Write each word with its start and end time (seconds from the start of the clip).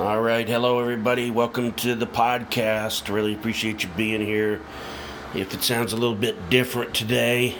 All 0.00 0.22
right, 0.22 0.48
hello 0.48 0.80
everybody. 0.80 1.30
Welcome 1.30 1.74
to 1.74 1.94
the 1.94 2.06
podcast. 2.06 3.12
Really 3.12 3.34
appreciate 3.34 3.82
you 3.82 3.90
being 3.98 4.22
here. 4.22 4.62
If 5.34 5.52
it 5.52 5.62
sounds 5.62 5.92
a 5.92 5.96
little 5.96 6.14
bit 6.14 6.48
different 6.48 6.94
today 6.94 7.54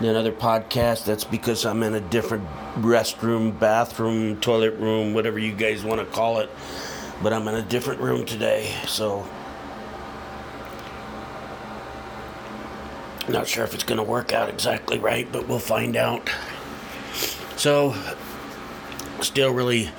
than 0.00 0.16
other 0.16 0.32
podcasts, 0.32 1.04
that's 1.04 1.24
because 1.24 1.66
I'm 1.66 1.82
in 1.82 1.92
a 1.92 2.00
different 2.00 2.48
restroom, 2.76 3.60
bathroom, 3.60 4.40
toilet 4.40 4.78
room, 4.78 5.12
whatever 5.12 5.38
you 5.38 5.52
guys 5.52 5.84
want 5.84 6.00
to 6.00 6.06
call 6.06 6.38
it. 6.38 6.48
But 7.22 7.34
I'm 7.34 7.46
in 7.48 7.56
a 7.56 7.62
different 7.62 8.00
room 8.00 8.24
today, 8.24 8.74
so 8.86 9.28
not 13.28 13.46
sure 13.46 13.64
if 13.64 13.74
it's 13.74 13.84
going 13.84 13.98
to 13.98 14.04
work 14.04 14.32
out 14.32 14.48
exactly 14.48 14.98
right, 14.98 15.30
but 15.30 15.46
we'll 15.46 15.58
find 15.58 15.96
out. 15.96 16.30
So, 17.56 17.94
still 19.20 19.52
really 19.52 19.90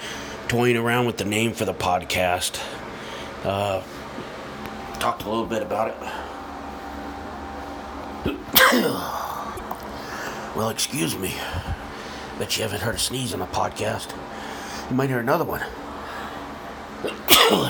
toying 0.49 0.75
around 0.75 1.05
with 1.05 1.17
the 1.17 1.25
name 1.25 1.53
for 1.53 1.63
the 1.63 1.73
podcast. 1.73 2.59
Uh, 3.43 3.81
talked 4.99 5.23
a 5.23 5.29
little 5.29 5.45
bit 5.45 5.61
about 5.61 5.89
it. 5.89 5.95
well, 10.57 10.69
excuse 10.69 11.17
me. 11.17 11.35
Bet 12.39 12.57
you 12.57 12.63
haven't 12.63 12.81
heard 12.81 12.95
a 12.95 12.99
sneeze 12.99 13.31
on 13.31 13.41
a 13.41 13.47
podcast. 13.47 14.11
You 14.89 14.95
might 14.95 15.09
hear 15.09 15.19
another 15.19 15.45
one. 15.45 15.61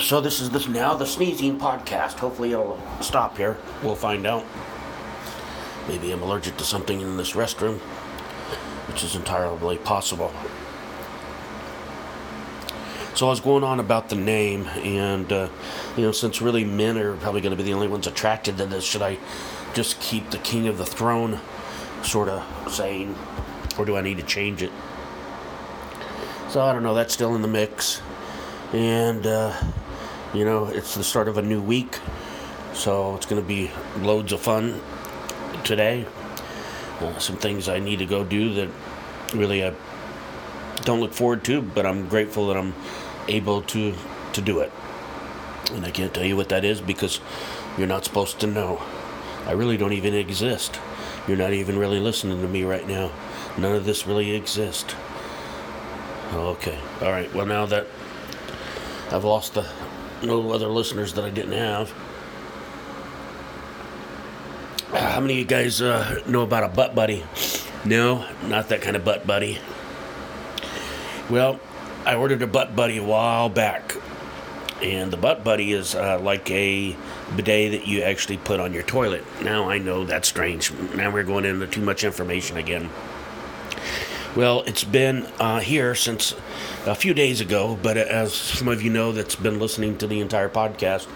so 0.00 0.22
this 0.22 0.40
is 0.40 0.48
this 0.48 0.66
now 0.66 0.94
the 0.94 1.04
sneezing 1.04 1.60
podcast. 1.60 2.14
Hopefully 2.14 2.52
it'll 2.52 2.80
stop 3.02 3.36
here. 3.36 3.58
We'll 3.82 3.94
find 3.94 4.26
out. 4.26 4.46
Maybe 5.86 6.12
I'm 6.12 6.22
allergic 6.22 6.56
to 6.56 6.64
something 6.64 7.02
in 7.02 7.18
this 7.18 7.32
restroom, 7.32 7.78
which 8.88 9.04
is 9.04 9.14
entirely 9.14 9.76
possible. 9.76 10.32
So 13.20 13.26
I 13.26 13.28
was 13.28 13.40
going 13.40 13.64
on 13.64 13.80
about 13.80 14.08
the 14.08 14.16
name, 14.16 14.66
and 14.66 15.30
uh, 15.30 15.50
you 15.94 16.04
know, 16.04 16.10
since 16.10 16.40
really 16.40 16.64
men 16.64 16.96
are 16.96 17.14
probably 17.18 17.42
going 17.42 17.50
to 17.50 17.56
be 17.56 17.62
the 17.62 17.74
only 17.74 17.86
ones 17.86 18.06
attracted 18.06 18.56
to 18.56 18.64
this, 18.64 18.82
should 18.82 19.02
I 19.02 19.18
just 19.74 20.00
keep 20.00 20.30
the 20.30 20.38
King 20.38 20.68
of 20.68 20.78
the 20.78 20.86
Throne 20.86 21.38
sort 22.02 22.30
of 22.30 22.72
saying, 22.72 23.14
or 23.78 23.84
do 23.84 23.94
I 23.94 24.00
need 24.00 24.16
to 24.16 24.22
change 24.22 24.62
it? 24.62 24.72
So 26.48 26.62
I 26.62 26.72
don't 26.72 26.82
know. 26.82 26.94
That's 26.94 27.12
still 27.12 27.34
in 27.34 27.42
the 27.42 27.48
mix, 27.48 28.00
and 28.72 29.26
uh, 29.26 29.54
you 30.32 30.46
know, 30.46 30.68
it's 30.68 30.94
the 30.94 31.04
start 31.04 31.28
of 31.28 31.36
a 31.36 31.42
new 31.42 31.60
week, 31.60 31.98
so 32.72 33.16
it's 33.16 33.26
going 33.26 33.42
to 33.42 33.46
be 33.46 33.70
loads 33.98 34.32
of 34.32 34.40
fun 34.40 34.80
today. 35.62 36.06
Uh, 37.00 37.18
some 37.18 37.36
things 37.36 37.68
I 37.68 37.80
need 37.80 37.98
to 37.98 38.06
go 38.06 38.24
do 38.24 38.54
that 38.54 38.70
really 39.34 39.62
I 39.62 39.74
don't 40.84 41.00
look 41.00 41.12
forward 41.12 41.44
to, 41.44 41.60
but 41.60 41.84
I'm 41.84 42.08
grateful 42.08 42.46
that 42.46 42.56
I'm 42.56 42.72
able 43.30 43.62
to 43.62 43.94
to 44.32 44.40
do 44.40 44.60
it. 44.60 44.72
And 45.72 45.86
I 45.86 45.90
can't 45.90 46.12
tell 46.12 46.24
you 46.24 46.36
what 46.36 46.48
that 46.48 46.64
is 46.64 46.80
because 46.80 47.20
you're 47.78 47.86
not 47.86 48.04
supposed 48.04 48.40
to 48.40 48.46
know. 48.46 48.82
I 49.46 49.52
really 49.52 49.76
don't 49.76 49.92
even 49.92 50.14
exist. 50.14 50.78
You're 51.26 51.36
not 51.36 51.52
even 51.52 51.78
really 51.78 52.00
listening 52.00 52.40
to 52.42 52.48
me 52.48 52.64
right 52.64 52.86
now. 52.86 53.12
None 53.56 53.74
of 53.74 53.84
this 53.84 54.06
really 54.06 54.32
exists. 54.34 54.94
Okay. 56.32 56.78
All 57.00 57.10
right. 57.10 57.32
Well, 57.34 57.46
now 57.46 57.66
that 57.66 57.86
I've 59.10 59.24
lost 59.24 59.54
the 59.54 59.66
no 60.22 60.52
other 60.52 60.68
listeners 60.68 61.14
that 61.14 61.24
I 61.24 61.30
didn't 61.30 61.52
have. 61.52 61.90
How 64.92 65.20
many 65.20 65.34
of 65.34 65.38
you 65.38 65.44
guys 65.44 65.80
uh, 65.80 66.20
know 66.26 66.42
about 66.42 66.64
a 66.64 66.68
butt 66.68 66.94
buddy? 66.94 67.24
No, 67.84 68.26
not 68.46 68.68
that 68.68 68.82
kind 68.82 68.96
of 68.96 69.04
butt 69.04 69.26
buddy. 69.26 69.58
Well, 71.30 71.60
I 72.06 72.14
ordered 72.14 72.42
a 72.42 72.46
butt 72.46 72.74
buddy 72.74 72.96
a 72.96 73.04
while 73.04 73.48
back, 73.48 73.94
and 74.82 75.12
the 75.12 75.16
butt 75.16 75.44
buddy 75.44 75.72
is 75.72 75.94
uh, 75.94 76.18
like 76.18 76.50
a 76.50 76.96
bidet 77.36 77.72
that 77.72 77.86
you 77.86 78.02
actually 78.02 78.38
put 78.38 78.58
on 78.58 78.72
your 78.72 78.82
toilet. 78.82 79.24
Now 79.42 79.68
I 79.68 79.78
know 79.78 80.04
that's 80.04 80.28
strange. 80.28 80.72
Now 80.94 81.10
we're 81.12 81.24
going 81.24 81.44
into 81.44 81.66
too 81.66 81.82
much 81.82 82.02
information 82.02 82.56
again. 82.56 82.88
Well, 84.36 84.62
it's 84.62 84.84
been 84.84 85.26
uh, 85.40 85.58
here 85.58 85.96
since 85.96 86.36
a 86.86 86.94
few 86.94 87.14
days 87.14 87.40
ago, 87.40 87.76
but 87.82 87.96
as 87.96 88.32
some 88.32 88.68
of 88.68 88.80
you 88.80 88.88
know 88.88 89.10
that's 89.10 89.34
been 89.34 89.58
listening 89.58 89.98
to 89.98 90.06
the 90.06 90.20
entire 90.20 90.48
podcast, 90.48 91.08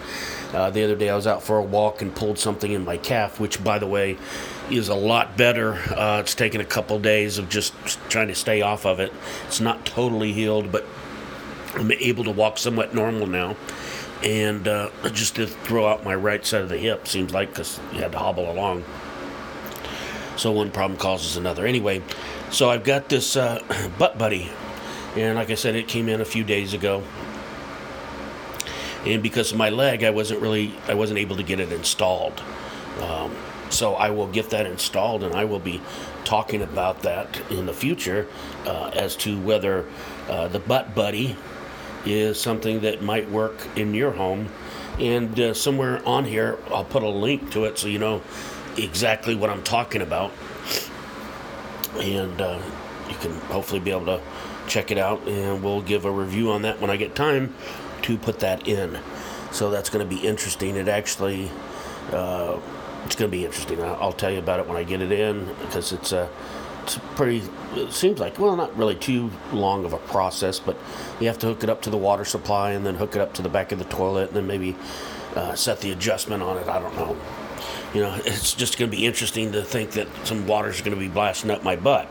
uh, 0.52 0.70
the 0.70 0.82
other 0.82 0.96
day 0.96 1.10
I 1.10 1.14
was 1.14 1.28
out 1.28 1.40
for 1.40 1.58
a 1.58 1.62
walk 1.62 2.02
and 2.02 2.12
pulled 2.12 2.40
something 2.40 2.72
in 2.72 2.84
my 2.84 2.96
calf, 2.96 3.38
which, 3.38 3.62
by 3.62 3.78
the 3.78 3.86
way, 3.86 4.18
is 4.68 4.88
a 4.88 4.96
lot 4.96 5.36
better. 5.36 5.74
Uh, 5.74 6.18
it's 6.22 6.34
taken 6.34 6.60
a 6.60 6.64
couple 6.64 6.98
days 6.98 7.38
of 7.38 7.48
just 7.48 7.72
trying 8.08 8.26
to 8.28 8.34
stay 8.34 8.62
off 8.62 8.84
of 8.84 8.98
it. 8.98 9.12
It's 9.46 9.60
not 9.60 9.86
totally 9.86 10.32
healed, 10.32 10.72
but 10.72 10.84
I'm 11.74 11.92
able 11.92 12.24
to 12.24 12.32
walk 12.32 12.58
somewhat 12.58 12.96
normal 12.96 13.28
now. 13.28 13.54
And 14.24 14.66
uh, 14.66 14.90
just 15.12 15.36
to 15.36 15.46
throw 15.46 15.86
out 15.86 16.04
my 16.04 16.16
right 16.16 16.44
side 16.44 16.62
of 16.62 16.68
the 16.68 16.78
hip, 16.78 17.06
seems 17.06 17.32
like, 17.32 17.50
because 17.50 17.78
you 17.92 18.00
had 18.00 18.10
to 18.10 18.18
hobble 18.18 18.50
along. 18.50 18.82
So 20.36 20.50
one 20.50 20.72
problem 20.72 20.98
causes 20.98 21.36
another. 21.36 21.64
Anyway, 21.64 22.02
so 22.54 22.70
I've 22.70 22.84
got 22.84 23.08
this 23.08 23.36
uh, 23.36 23.60
butt 23.98 24.16
buddy. 24.16 24.50
And 25.16 25.36
like 25.36 25.50
I 25.50 25.54
said, 25.54 25.74
it 25.74 25.88
came 25.88 26.08
in 26.08 26.20
a 26.20 26.24
few 26.24 26.44
days 26.44 26.72
ago. 26.72 27.02
And 29.04 29.22
because 29.22 29.50
of 29.50 29.58
my 29.58 29.70
leg, 29.70 30.04
I 30.04 30.10
wasn't 30.10 30.40
really, 30.40 30.72
I 30.86 30.94
wasn't 30.94 31.18
able 31.18 31.36
to 31.36 31.42
get 31.42 31.58
it 31.58 31.72
installed. 31.72 32.42
Um, 33.00 33.34
so 33.70 33.94
I 33.94 34.10
will 34.10 34.28
get 34.28 34.50
that 34.50 34.66
installed, 34.66 35.24
and 35.24 35.34
I 35.34 35.44
will 35.44 35.58
be 35.58 35.80
talking 36.24 36.62
about 36.62 37.02
that 37.02 37.40
in 37.50 37.66
the 37.66 37.72
future 37.72 38.28
uh, 38.66 38.90
as 38.94 39.16
to 39.16 39.38
whether 39.40 39.84
uh, 40.28 40.48
the 40.48 40.60
butt 40.60 40.94
buddy 40.94 41.36
is 42.06 42.40
something 42.40 42.80
that 42.80 43.02
might 43.02 43.28
work 43.30 43.66
in 43.76 43.94
your 43.94 44.12
home. 44.12 44.48
And 45.00 45.38
uh, 45.40 45.54
somewhere 45.54 46.06
on 46.06 46.24
here, 46.24 46.58
I'll 46.68 46.84
put 46.84 47.02
a 47.02 47.08
link 47.08 47.50
to 47.50 47.64
it 47.64 47.78
so 47.78 47.88
you 47.88 47.98
know 47.98 48.22
exactly 48.76 49.34
what 49.34 49.50
I'm 49.50 49.62
talking 49.64 50.02
about. 50.02 50.30
And 51.96 52.40
uh, 52.40 52.60
you 53.08 53.14
can 53.16 53.32
hopefully 53.50 53.80
be 53.80 53.90
able 53.90 54.06
to 54.06 54.20
check 54.66 54.90
it 54.90 54.98
out, 54.98 55.26
and 55.28 55.62
we'll 55.62 55.82
give 55.82 56.04
a 56.04 56.10
review 56.10 56.50
on 56.50 56.62
that 56.62 56.80
when 56.80 56.90
I 56.90 56.96
get 56.96 57.14
time 57.14 57.54
to 58.02 58.18
put 58.18 58.40
that 58.40 58.66
in. 58.66 58.98
So 59.52 59.70
that's 59.70 59.90
going 59.90 60.08
to 60.08 60.16
be 60.16 60.26
interesting. 60.26 60.76
It 60.76 60.88
actually 60.88 61.50
uh, 62.12 62.58
it's 63.04 63.16
going 63.16 63.30
to 63.30 63.36
be 63.36 63.44
interesting. 63.44 63.82
I'll 63.82 64.12
tell 64.12 64.30
you 64.30 64.38
about 64.38 64.60
it 64.60 64.66
when 64.66 64.76
I 64.76 64.82
get 64.82 65.00
it 65.00 65.12
in 65.12 65.46
because 65.60 65.92
it's 65.92 66.12
a, 66.12 66.28
it's 66.82 66.98
pretty. 67.14 67.42
It 67.74 67.92
seems 67.92 68.18
like 68.18 68.38
well, 68.38 68.56
not 68.56 68.76
really 68.76 68.94
too 68.94 69.30
long 69.52 69.84
of 69.84 69.92
a 69.92 69.98
process, 69.98 70.58
but 70.58 70.76
you 71.20 71.26
have 71.28 71.38
to 71.40 71.46
hook 71.46 71.62
it 71.62 71.70
up 71.70 71.82
to 71.82 71.90
the 71.90 71.96
water 71.96 72.24
supply 72.24 72.72
and 72.72 72.84
then 72.84 72.94
hook 72.96 73.16
it 73.16 73.20
up 73.20 73.34
to 73.34 73.42
the 73.42 73.48
back 73.48 73.72
of 73.72 73.78
the 73.78 73.84
toilet 73.84 74.28
and 74.28 74.36
then 74.36 74.46
maybe 74.46 74.76
uh, 75.34 75.54
set 75.54 75.80
the 75.80 75.92
adjustment 75.92 76.42
on 76.42 76.58
it. 76.58 76.68
I 76.68 76.78
don't 76.78 76.96
know. 76.96 77.16
You 77.92 78.02
know, 78.02 78.20
it's 78.24 78.54
just 78.54 78.78
going 78.78 78.90
to 78.90 78.96
be 78.96 79.06
interesting 79.06 79.52
to 79.52 79.62
think 79.62 79.92
that 79.92 80.08
some 80.24 80.46
water's 80.46 80.80
going 80.80 80.96
to 80.96 81.00
be 81.00 81.08
blasting 81.08 81.50
up 81.50 81.62
my 81.62 81.76
butt. 81.76 82.08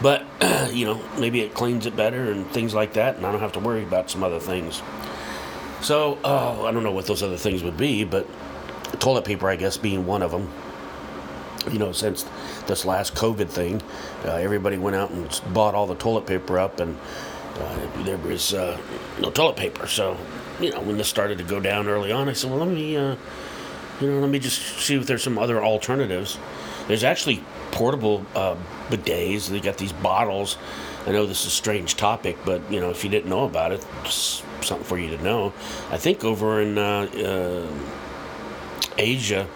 But 0.00 0.24
you 0.72 0.84
know, 0.84 1.02
maybe 1.18 1.40
it 1.40 1.54
cleans 1.54 1.86
it 1.86 1.96
better 1.96 2.30
and 2.30 2.46
things 2.50 2.74
like 2.74 2.94
that, 2.94 3.16
and 3.16 3.26
I 3.26 3.32
don't 3.32 3.40
have 3.40 3.52
to 3.52 3.60
worry 3.60 3.82
about 3.82 4.10
some 4.10 4.22
other 4.22 4.40
things. 4.40 4.82
So 5.80 6.18
uh, 6.24 6.64
I 6.64 6.72
don't 6.72 6.82
know 6.82 6.92
what 6.92 7.06
those 7.06 7.22
other 7.22 7.36
things 7.36 7.62
would 7.62 7.76
be, 7.76 8.04
but 8.04 8.26
toilet 8.98 9.24
paper, 9.24 9.48
I 9.48 9.56
guess, 9.56 9.76
being 9.76 10.06
one 10.06 10.22
of 10.22 10.30
them. 10.30 10.50
You 11.70 11.78
know, 11.78 11.92
since 11.92 12.24
this 12.66 12.84
last 12.84 13.14
COVID 13.14 13.48
thing, 13.48 13.82
uh, 14.24 14.34
everybody 14.34 14.78
went 14.78 14.96
out 14.96 15.10
and 15.10 15.40
bought 15.52 15.74
all 15.74 15.86
the 15.86 15.94
toilet 15.94 16.26
paper 16.26 16.58
up, 16.58 16.80
and 16.80 16.98
uh, 17.56 18.02
there 18.04 18.16
was 18.18 18.54
uh, 18.54 18.78
no 19.20 19.30
toilet 19.30 19.56
paper. 19.56 19.86
So, 19.86 20.16
you 20.60 20.70
know, 20.70 20.80
when 20.80 20.96
this 20.96 21.08
started 21.08 21.38
to 21.38 21.44
go 21.44 21.60
down 21.60 21.88
early 21.88 22.10
on, 22.10 22.28
I 22.28 22.32
said, 22.32 22.50
well, 22.50 22.60
let 22.60 22.68
me, 22.68 22.96
uh, 22.96 23.16
you 24.00 24.10
know, 24.10 24.20
let 24.20 24.30
me 24.30 24.38
just 24.38 24.60
see 24.80 24.94
if 24.94 25.06
there's 25.06 25.22
some 25.22 25.38
other 25.38 25.62
alternatives. 25.62 26.38
There's 26.86 27.04
actually 27.04 27.42
portable 27.70 28.24
uh, 28.34 28.56
bidets. 28.88 29.48
They 29.48 29.60
got 29.60 29.78
these 29.78 29.92
bottles. 29.92 30.56
I 31.06 31.12
know 31.12 31.26
this 31.26 31.40
is 31.40 31.46
a 31.46 31.50
strange 31.50 31.96
topic, 31.96 32.36
but 32.44 32.70
you 32.70 32.80
know, 32.80 32.90
if 32.90 33.04
you 33.04 33.10
didn't 33.10 33.30
know 33.30 33.44
about 33.44 33.72
it, 33.72 33.86
something 34.08 34.84
for 34.84 34.98
you 34.98 35.16
to 35.16 35.22
know. 35.22 35.52
I 35.90 35.96
think 35.96 36.24
over 36.24 36.60
in 36.60 36.78
uh, 36.78 37.66
Asia, 38.96 39.48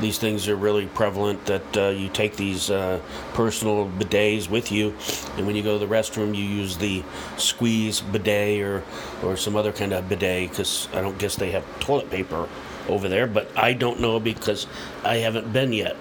these 0.00 0.18
things 0.18 0.48
are 0.48 0.56
really 0.56 0.86
prevalent 0.86 1.44
that 1.46 1.76
uh, 1.76 1.88
you 1.88 2.08
take 2.08 2.36
these 2.36 2.70
uh, 2.70 3.00
personal 3.34 3.88
bidets 3.88 4.48
with 4.48 4.72
you, 4.72 4.94
and 5.36 5.46
when 5.46 5.54
you 5.54 5.62
go 5.62 5.78
to 5.78 5.86
the 5.86 5.92
restroom, 5.92 6.34
you 6.34 6.44
use 6.44 6.78
the 6.78 7.02
squeeze 7.36 8.00
bidet 8.00 8.62
or, 8.62 8.82
or 9.22 9.36
some 9.36 9.54
other 9.54 9.72
kind 9.72 9.92
of 9.92 10.08
bidet 10.08 10.50
because 10.50 10.88
I 10.92 11.02
don't 11.02 11.18
guess 11.18 11.36
they 11.36 11.50
have 11.50 11.64
toilet 11.80 12.10
paper 12.10 12.48
over 12.88 13.08
there, 13.08 13.26
but 13.26 13.48
I 13.56 13.72
don't 13.72 14.00
know 14.00 14.20
because 14.20 14.66
I 15.04 15.16
haven't 15.16 15.52
been 15.52 15.72
yet. 15.72 15.96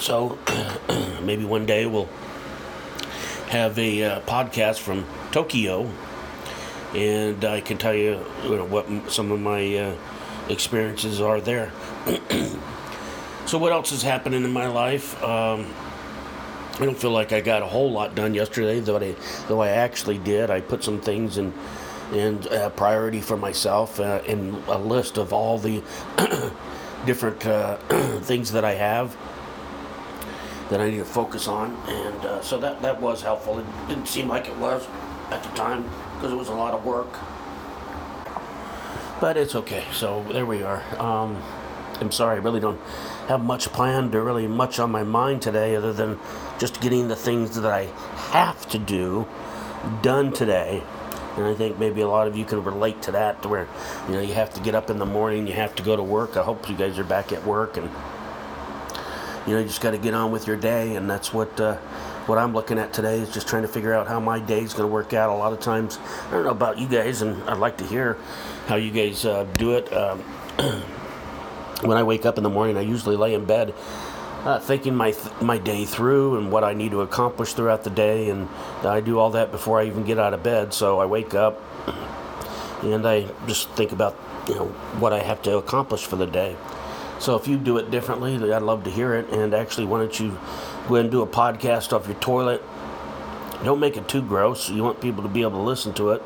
So 0.00 0.38
maybe 1.22 1.44
one 1.44 1.66
day 1.66 1.86
we'll 1.86 2.08
have 3.48 3.78
a 3.78 4.04
uh, 4.04 4.20
podcast 4.22 4.78
from 4.78 5.06
Tokyo 5.30 5.90
and 6.94 7.44
I 7.44 7.60
can 7.60 7.78
tell 7.78 7.94
you, 7.94 8.24
you 8.44 8.56
know, 8.56 8.64
what 8.64 9.10
some 9.10 9.32
of 9.32 9.40
my 9.40 9.76
uh, 9.76 9.94
experiences 10.48 11.20
are 11.20 11.40
there. 11.40 11.72
so, 13.46 13.58
what 13.58 13.72
else 13.72 13.92
is 13.92 14.02
happening 14.02 14.44
in 14.44 14.52
my 14.52 14.68
life? 14.68 15.20
Um, 15.22 15.72
I 16.74 16.84
don't 16.84 16.96
feel 16.96 17.10
like 17.10 17.32
I 17.32 17.40
got 17.40 17.62
a 17.62 17.66
whole 17.66 17.90
lot 17.90 18.14
done 18.14 18.34
yesterday, 18.34 18.80
though 18.80 18.98
I, 18.98 19.14
though 19.48 19.60
I 19.60 19.70
actually 19.70 20.18
did. 20.18 20.50
I 20.50 20.60
put 20.60 20.84
some 20.84 21.00
things 21.00 21.38
in, 21.38 21.52
in 22.12 22.46
uh, 22.48 22.70
priority 22.70 23.20
for 23.20 23.36
myself 23.36 23.98
uh, 24.00 24.20
in 24.26 24.62
a 24.68 24.78
list 24.78 25.18
of 25.18 25.32
all 25.32 25.58
the 25.58 25.82
different 27.06 27.44
uh, 27.46 27.76
things 28.20 28.52
that 28.52 28.64
I 28.64 28.74
have 28.74 29.16
that 30.70 30.80
I 30.80 30.90
need 30.90 30.98
to 30.98 31.04
focus 31.04 31.46
on, 31.46 31.76
and 31.86 32.24
uh, 32.24 32.40
so 32.40 32.58
that 32.58 32.80
that 32.82 33.00
was 33.00 33.22
helpful. 33.22 33.58
It 33.58 33.66
didn't 33.88 34.08
seem 34.08 34.28
like 34.28 34.48
it 34.48 34.56
was 34.56 34.86
at 35.30 35.42
the 35.42 35.50
time 35.50 35.84
because 36.14 36.32
it 36.32 36.36
was 36.36 36.48
a 36.48 36.54
lot 36.54 36.74
of 36.74 36.84
work, 36.84 37.12
but 39.20 39.36
it's 39.36 39.54
okay. 39.54 39.84
So 39.92 40.24
there 40.32 40.46
we 40.46 40.62
are. 40.62 40.82
Um, 40.98 41.42
I'm 42.00 42.10
sorry, 42.10 42.36
I 42.36 42.40
really 42.40 42.60
don't 42.60 42.80
have 43.28 43.42
much 43.42 43.66
planned 43.66 44.14
or 44.14 44.24
really 44.24 44.48
much 44.48 44.78
on 44.78 44.90
my 44.90 45.04
mind 45.04 45.42
today, 45.42 45.76
other 45.76 45.92
than 45.92 46.18
just 46.58 46.80
getting 46.80 47.08
the 47.08 47.16
things 47.16 47.54
that 47.56 47.70
I 47.70 47.84
have 48.32 48.68
to 48.70 48.78
do 48.78 49.26
done 50.02 50.32
today. 50.32 50.82
And 51.36 51.46
I 51.46 51.54
think 51.54 51.78
maybe 51.78 52.00
a 52.00 52.08
lot 52.08 52.28
of 52.28 52.36
you 52.36 52.44
can 52.44 52.62
relate 52.62 53.02
to 53.02 53.12
that, 53.12 53.42
to 53.42 53.48
where 53.48 53.68
you 54.06 54.14
know 54.14 54.20
you 54.20 54.34
have 54.34 54.52
to 54.54 54.60
get 54.60 54.74
up 54.74 54.90
in 54.90 54.98
the 54.98 55.06
morning, 55.06 55.46
you 55.46 55.54
have 55.54 55.74
to 55.76 55.82
go 55.82 55.96
to 55.96 56.02
work. 56.02 56.36
I 56.36 56.42
hope 56.42 56.68
you 56.68 56.76
guys 56.76 56.98
are 56.98 57.04
back 57.04 57.32
at 57.32 57.44
work 57.44 57.76
and 57.76 57.90
you 59.46 59.52
know, 59.52 59.60
you 59.60 59.66
just 59.66 59.80
got 59.80 59.90
to 59.90 59.98
get 59.98 60.14
on 60.14 60.30
with 60.30 60.46
your 60.46 60.56
day, 60.56 60.96
and 60.96 61.08
that's 61.08 61.32
what 61.32 61.60
uh, 61.60 61.76
what 62.26 62.38
I'm 62.38 62.54
looking 62.54 62.78
at 62.78 62.92
today 62.94 63.18
is 63.18 63.32
just 63.32 63.46
trying 63.46 63.62
to 63.62 63.68
figure 63.68 63.92
out 63.92 64.08
how 64.08 64.18
my 64.18 64.38
day 64.38 64.62
is 64.62 64.72
going 64.72 64.88
to 64.88 64.92
work 64.92 65.12
out. 65.12 65.28
A 65.28 65.34
lot 65.34 65.52
of 65.52 65.60
times, 65.60 65.98
I 66.28 66.30
don't 66.30 66.44
know 66.44 66.50
about 66.50 66.78
you 66.78 66.88
guys, 66.88 67.20
and 67.20 67.42
I'd 67.44 67.58
like 67.58 67.76
to 67.78 67.84
hear 67.84 68.16
how 68.66 68.76
you 68.76 68.90
guys 68.90 69.26
uh, 69.26 69.44
do 69.58 69.72
it. 69.72 69.92
Um, 69.92 70.20
when 71.82 71.98
I 71.98 72.02
wake 72.02 72.24
up 72.24 72.38
in 72.38 72.42
the 72.42 72.50
morning, 72.50 72.78
I 72.78 72.80
usually 72.80 73.16
lay 73.16 73.34
in 73.34 73.44
bed. 73.44 73.74
Uh, 74.44 74.58
thinking 74.58 74.94
my 74.94 75.10
th- 75.10 75.40
my 75.40 75.56
day 75.56 75.86
through 75.86 76.36
and 76.36 76.52
what 76.52 76.64
I 76.64 76.74
need 76.74 76.90
to 76.90 77.00
accomplish 77.00 77.54
throughout 77.54 77.82
the 77.82 77.90
day, 77.90 78.28
and 78.28 78.46
I 78.84 79.00
do 79.00 79.18
all 79.18 79.30
that 79.30 79.50
before 79.50 79.80
I 79.80 79.86
even 79.86 80.04
get 80.04 80.18
out 80.18 80.34
of 80.34 80.42
bed. 80.42 80.74
So 80.74 81.00
I 81.00 81.06
wake 81.06 81.34
up 81.34 81.62
and 82.82 83.06
I 83.06 83.26
just 83.46 83.70
think 83.70 83.92
about 83.92 84.14
you 84.46 84.54
know 84.54 84.66
what 85.00 85.14
I 85.14 85.20
have 85.20 85.40
to 85.42 85.56
accomplish 85.56 86.04
for 86.04 86.16
the 86.16 86.26
day. 86.26 86.56
So 87.18 87.36
if 87.36 87.48
you 87.48 87.56
do 87.56 87.78
it 87.78 87.90
differently, 87.90 88.34
I'd 88.52 88.60
love 88.60 88.84
to 88.84 88.90
hear 88.90 89.14
it. 89.14 89.30
And 89.30 89.54
actually, 89.54 89.86
why 89.86 90.00
don't 90.00 90.20
you 90.20 90.38
go 90.88 90.96
ahead 90.96 91.06
and 91.06 91.10
do 91.10 91.22
a 91.22 91.26
podcast 91.26 91.92
off 91.94 92.06
your 92.06 92.16
toilet? 92.16 92.62
Don't 93.64 93.80
make 93.80 93.96
it 93.96 94.08
too 94.08 94.20
gross. 94.20 94.68
You 94.68 94.82
want 94.82 95.00
people 95.00 95.22
to 95.22 95.28
be 95.28 95.40
able 95.40 95.52
to 95.52 95.62
listen 95.62 95.94
to 95.94 96.10
it. 96.10 96.22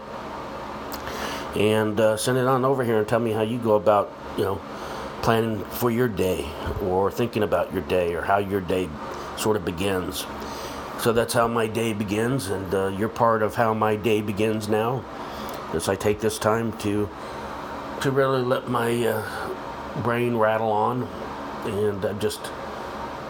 And 1.55 2.01
uh, 2.01 2.17
send 2.17 2.37
it 2.37 2.47
on 2.47 2.65
over 2.65 2.83
here 2.83 2.99
and 2.99 3.07
tell 3.07 3.21
me 3.21 3.31
how 3.31 3.43
you 3.43 3.59
go 3.59 3.77
about, 3.77 4.13
you 4.37 4.45
know, 4.45 4.61
planning 5.23 5.65
for 5.65 5.91
your 5.91 6.09
day 6.09 6.49
or 6.83 7.11
thinking 7.11 7.43
about 7.43 7.73
your 7.73 7.83
day 7.83 8.15
or 8.15 8.23
how 8.23 8.39
your 8.39 8.61
day 8.61 8.89
sort 9.37 9.57
of 9.57 9.65
begins. 9.65 10.27
So 11.01 11.13
that's 11.13 11.33
how 11.33 11.47
my 11.47 11.69
day 11.69 11.93
begins, 11.93 12.49
and 12.49 12.75
uh, 12.75 12.89
you're 12.89 13.09
part 13.09 13.43
of 13.43 13.55
how 13.55 13.73
my 13.73 13.95
day 13.95 14.21
begins 14.21 14.69
now. 14.69 15.05
As 15.73 15.89
I 15.89 15.95
take 15.95 16.21
this 16.21 16.39
time 16.39 16.77
to 16.79 17.09
to 18.01 18.11
really 18.11 18.43
let 18.43 18.69
my 18.69 19.07
uh, 19.07 19.53
brain 20.03 20.37
rattle 20.37 20.73
on, 20.73 21.03
and 21.65 22.05
I 22.05 22.15
just 22.15 22.41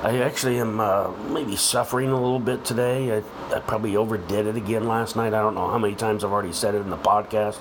I 0.03 0.21
actually 0.21 0.61
am 0.61 0.79
uh, 0.79 1.11
maybe 1.29 1.57
suffering 1.57 2.11
a 2.11 2.15
little 2.15 2.39
bit 2.39 2.65
today. 2.65 3.17
I, 3.17 3.23
I, 3.55 3.59
probably 3.59 3.97
overdid 3.97 4.47
it 4.47 4.55
again 4.55 4.87
last 4.87 5.17
night. 5.17 5.35
I 5.35 5.43
don't 5.43 5.57
know 5.57 5.69
how 5.69 5.79
many 5.79 5.97
times 5.97 6.23
I've 6.23 6.31
already 6.31 6.53
said 6.53 6.77
it 6.77 6.83
in 6.83 6.91
the 6.91 6.97
podcast. 6.97 7.59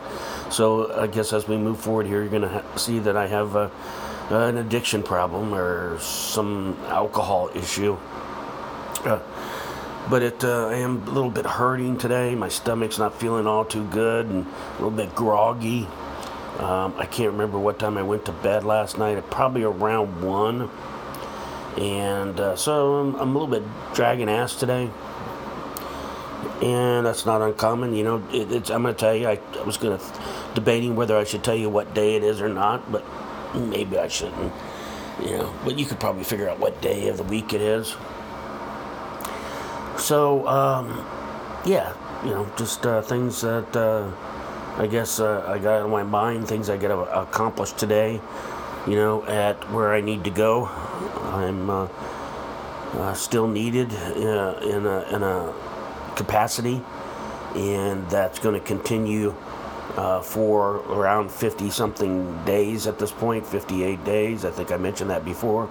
So 0.53 0.93
I 1.01 1.07
guess 1.07 1.33
as 1.33 1.47
we 1.47 1.57
move 1.57 1.79
forward 1.79 2.05
here, 2.05 2.23
you're 2.23 2.39
to 2.39 2.47
ha- 2.47 2.77
see 2.77 2.99
that 2.99 3.17
I 3.17 3.25
have 3.25 3.55
uh, 3.55 3.69
an 4.29 4.57
addiction 4.57 5.03
problem 5.03 5.53
or 5.53 5.99
some 5.99 6.77
alcohol 6.87 7.49
issue. 7.55 7.97
Uh, 9.05 9.19
but 10.09 10.21
it, 10.21 10.43
uh, 10.43 10.67
I 10.67 10.75
am 10.75 11.07
a 11.07 11.11
little 11.11 11.29
bit 11.29 11.45
hurting 11.45 11.97
today. 11.97 12.35
My 12.35 12.49
stomach's 12.49 12.97
not 12.97 13.19
feeling 13.19 13.47
all 13.47 13.65
too 13.65 13.85
good 13.85 14.25
and 14.27 14.45
a 14.45 14.73
little 14.73 14.91
bit 14.91 15.13
groggy. 15.15 15.87
Um, 16.59 16.95
I 16.97 17.05
can't 17.05 17.31
remember 17.33 17.59
what 17.59 17.77
time 17.77 17.97
I 17.97 18.03
went 18.03 18.25
to 18.25 18.31
bed 18.31 18.63
last 18.63 18.97
night. 18.97 19.29
Probably 19.29 19.63
around 19.63 20.21
one. 20.21 20.69
And 21.77 22.39
uh, 22.39 22.55
so 22.55 22.95
I'm, 22.95 23.15
I'm, 23.15 23.35
a 23.35 23.39
little 23.39 23.47
bit 23.47 23.63
dragging 23.93 24.29
ass 24.29 24.55
today. 24.55 24.89
And 26.61 27.05
that's 27.05 27.25
not 27.25 27.41
uncommon. 27.41 27.93
You 27.93 28.03
know, 28.03 28.23
it, 28.31 28.51
it's, 28.51 28.69
I'm 28.71 28.81
going 28.81 28.95
to 28.95 28.99
tell 28.99 29.13
you, 29.13 29.27
I, 29.27 29.39
I 29.59 29.63
was 29.63 29.77
going 29.77 29.97
to 29.97 30.05
debating 30.55 30.95
whether 30.95 31.15
I 31.15 31.23
should 31.23 31.43
tell 31.43 31.55
you 31.55 31.69
what 31.69 31.93
day 31.93 32.15
it 32.15 32.23
is 32.23 32.41
or 32.41 32.49
not, 32.49 32.91
but 32.91 33.05
maybe 33.59 33.97
I 33.97 34.07
shouldn't. 34.07 34.53
You 35.23 35.37
know, 35.37 35.53
but 35.65 35.79
you 35.79 35.85
could 35.85 35.99
probably 35.99 36.23
figure 36.23 36.47
out 36.47 36.59
what 36.59 36.79
day 36.81 37.07
of 37.07 37.17
the 37.17 37.23
week 37.23 37.53
it 37.53 37.61
is. 37.61 37.95
So, 39.97 40.47
um, 40.47 41.03
yeah, 41.65 41.93
you 42.23 42.31
know, 42.31 42.51
just 42.57 42.85
uh, 42.85 43.01
things 43.01 43.41
that. 43.41 43.75
Uh, 43.75 44.11
I 44.77 44.85
guess 44.85 45.19
uh, 45.19 45.43
I 45.47 45.57
got 45.57 45.81
on 45.81 45.89
my 45.89 46.03
mind 46.03 46.47
things 46.47 46.69
I 46.69 46.77
got 46.77 46.89
to 46.89 47.19
accomplish 47.19 47.71
today. 47.71 48.21
You 48.85 48.95
know, 48.95 49.25
at 49.25 49.55
where 49.71 49.91
I 49.91 50.01
need 50.01 50.23
to 50.25 50.29
go. 50.29 50.67
I'm 50.67 51.67
uh, 51.67 51.87
uh, 52.93 53.13
still 53.15 53.47
needed 53.47 53.91
in 53.91 54.27
a, 54.85 55.01
in 55.11 55.23
a 55.23 55.53
capacity, 56.15 56.81
and 57.55 58.07
that's 58.09 58.37
going 58.37 58.53
to 58.53 58.65
continue 58.65 59.31
uh, 59.95 60.21
for 60.21 60.77
around 60.91 61.31
50 61.31 61.69
something 61.69 62.43
days 62.45 62.87
at 62.87 62.99
this 62.99 63.11
point, 63.11 63.45
58 63.45 64.03
days. 64.03 64.45
I 64.45 64.51
think 64.51 64.71
I 64.71 64.77
mentioned 64.77 65.09
that 65.09 65.23
before. 65.23 65.69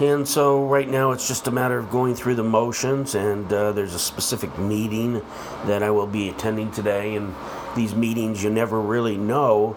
And 0.00 0.26
so 0.26 0.66
right 0.66 0.88
now 0.88 1.12
it's 1.12 1.28
just 1.28 1.46
a 1.46 1.50
matter 1.50 1.78
of 1.78 1.90
going 1.90 2.14
through 2.14 2.34
the 2.34 2.42
motions, 2.42 3.14
and 3.14 3.52
uh, 3.52 3.72
there's 3.72 3.94
a 3.94 3.98
specific 3.98 4.56
meeting 4.58 5.22
that 5.66 5.82
I 5.82 5.90
will 5.90 6.06
be 6.06 6.28
attending 6.28 6.70
today, 6.70 7.14
and 7.14 7.34
these 7.76 7.94
meetings, 7.94 8.42
you 8.42 8.50
never 8.50 8.80
really 8.80 9.16
know 9.16 9.72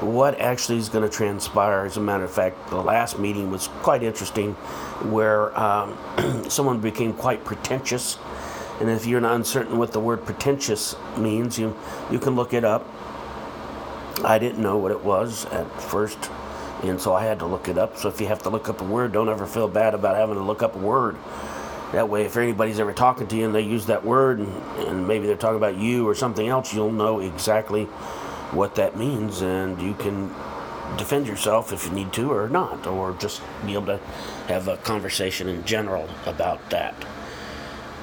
what 0.00 0.40
actually 0.40 0.78
is 0.78 0.88
going 0.88 1.08
to 1.08 1.14
transpire. 1.14 1.84
As 1.84 1.96
a 1.96 2.00
matter 2.00 2.24
of 2.24 2.30
fact, 2.30 2.70
the 2.70 2.76
last 2.76 3.18
meeting 3.18 3.50
was 3.50 3.68
quite 3.82 4.02
interesting, 4.02 4.54
where 5.12 5.56
um, 5.58 5.96
someone 6.48 6.80
became 6.80 7.12
quite 7.12 7.44
pretentious. 7.44 8.18
And 8.80 8.88
if 8.88 9.06
you're 9.06 9.20
not 9.20 9.34
uncertain 9.34 9.78
what 9.78 9.92
the 9.92 10.00
word 10.00 10.24
pretentious 10.24 10.94
means, 11.16 11.58
you 11.58 11.76
you 12.10 12.18
can 12.18 12.36
look 12.36 12.52
it 12.52 12.64
up. 12.64 12.86
I 14.24 14.38
didn't 14.38 14.62
know 14.62 14.78
what 14.78 14.92
it 14.92 15.02
was 15.02 15.44
at 15.46 15.80
first, 15.80 16.30
and 16.82 17.00
so 17.00 17.14
I 17.14 17.24
had 17.24 17.38
to 17.40 17.46
look 17.46 17.68
it 17.68 17.78
up. 17.78 17.96
So 17.96 18.08
if 18.08 18.20
you 18.20 18.26
have 18.28 18.42
to 18.44 18.50
look 18.50 18.68
up 18.68 18.80
a 18.80 18.84
word, 18.84 19.12
don't 19.12 19.28
ever 19.28 19.46
feel 19.46 19.68
bad 19.68 19.94
about 19.94 20.16
having 20.16 20.36
to 20.36 20.42
look 20.42 20.62
up 20.62 20.74
a 20.74 20.78
word. 20.78 21.16
That 21.92 22.08
way, 22.08 22.24
if 22.24 22.36
anybody's 22.36 22.78
ever 22.78 22.92
talking 22.92 23.26
to 23.28 23.36
you 23.36 23.46
and 23.46 23.54
they 23.54 23.62
use 23.62 23.86
that 23.86 24.04
word 24.04 24.40
and, 24.40 24.52
and 24.86 25.08
maybe 25.08 25.26
they're 25.26 25.36
talking 25.36 25.56
about 25.56 25.76
you 25.76 26.06
or 26.06 26.14
something 26.14 26.46
else, 26.46 26.74
you'll 26.74 26.92
know 26.92 27.20
exactly 27.20 27.84
what 28.52 28.74
that 28.74 28.96
means 28.96 29.40
and 29.40 29.80
you 29.80 29.94
can 29.94 30.28
defend 30.96 31.26
yourself 31.26 31.72
if 31.72 31.86
you 31.86 31.92
need 31.92 32.12
to 32.12 32.30
or 32.30 32.48
not, 32.48 32.86
or 32.86 33.12
just 33.14 33.42
be 33.66 33.72
able 33.74 33.86
to 33.86 33.98
have 34.48 34.68
a 34.68 34.76
conversation 34.78 35.48
in 35.48 35.64
general 35.64 36.08
about 36.26 36.70
that. 36.70 36.94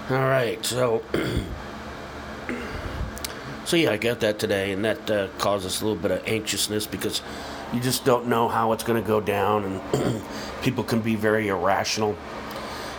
All 0.09 0.17
right, 0.17 0.63
so. 0.65 1.03
so 3.65 3.75
yeah, 3.75 3.91
I 3.91 3.97
got 3.97 4.19
that 4.19 4.39
today, 4.39 4.71
and 4.71 4.85
that 4.85 5.09
uh, 5.09 5.27
caused 5.37 5.65
us 5.65 5.81
a 5.81 5.85
little 5.85 6.01
bit 6.01 6.11
of 6.11 6.27
anxiousness 6.27 6.87
because 6.87 7.21
you 7.73 7.79
just 7.79 8.05
don't 8.05 8.27
know 8.27 8.47
how 8.47 8.71
it's 8.71 8.83
going 8.83 9.01
to 9.01 9.07
go 9.07 9.19
down, 9.19 9.81
and 9.93 10.21
people 10.61 10.83
can 10.83 11.01
be 11.01 11.15
very 11.15 11.47
irrational 11.47 12.15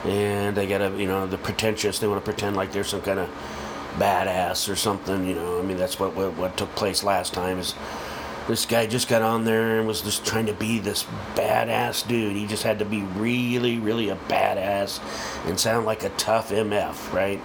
and 0.06 0.56
they 0.56 0.66
gotta, 0.66 0.90
you 0.96 1.06
know, 1.06 1.26
the 1.26 1.38
pretentious. 1.38 1.98
They 1.98 2.06
want 2.06 2.24
to 2.24 2.30
pretend 2.30 2.56
like 2.56 2.72
they're 2.72 2.84
some 2.84 3.02
kind 3.02 3.18
of 3.18 3.28
badass 3.98 4.70
or 4.70 4.76
something. 4.76 5.26
You 5.26 5.34
know, 5.34 5.58
I 5.58 5.62
mean, 5.62 5.76
that's 5.76 5.98
what, 5.98 6.14
what 6.14 6.36
what 6.36 6.56
took 6.56 6.74
place 6.74 7.02
last 7.02 7.32
time. 7.32 7.58
Is 7.58 7.74
this 8.48 8.66
guy 8.66 8.86
just 8.86 9.08
got 9.08 9.22
on 9.22 9.44
there 9.44 9.78
and 9.78 9.86
was 9.86 10.02
just 10.02 10.24
trying 10.24 10.46
to 10.46 10.52
be 10.52 10.78
this 10.78 11.04
badass 11.34 12.06
dude. 12.06 12.36
He 12.36 12.46
just 12.46 12.62
had 12.62 12.78
to 12.78 12.84
be 12.84 13.02
really, 13.02 13.78
really 13.78 14.08
a 14.08 14.16
badass 14.16 15.00
and 15.46 15.58
sound 15.58 15.86
like 15.86 16.04
a 16.04 16.10
tough 16.10 16.50
MF, 16.50 17.12
right? 17.12 17.40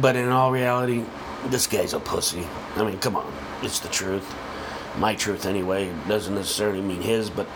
But 0.00 0.16
in 0.16 0.28
all 0.28 0.52
reality, 0.52 1.04
this 1.46 1.66
guy's 1.66 1.94
a 1.94 2.00
pussy. 2.00 2.46
I 2.76 2.84
mean, 2.84 2.98
come 2.98 3.16
on, 3.16 3.32
it's 3.62 3.80
the 3.80 3.88
truth. 3.88 4.34
My 4.98 5.14
truth, 5.14 5.46
anyway, 5.46 5.92
doesn't 6.06 6.34
necessarily 6.34 6.80
mean 6.80 7.00
his, 7.00 7.30
but 7.30 7.48